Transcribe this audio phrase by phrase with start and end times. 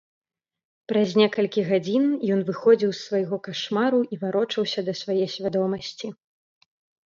[0.91, 2.07] Праз некалькі гадзін
[2.37, 6.07] ён выходзіў з свайго кашмару і варочаўся да свае свядомасці.